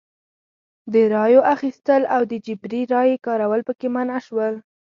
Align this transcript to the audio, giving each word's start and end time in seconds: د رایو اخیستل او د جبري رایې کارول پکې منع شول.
د 0.93 0.95
رایو 1.15 1.41
اخیستل 1.53 2.01
او 2.15 2.21
د 2.31 2.33
جبري 2.45 2.81
رایې 2.93 3.17
کارول 3.25 3.61
پکې 3.67 3.87
منع 3.95 4.17
شول. 4.25 4.53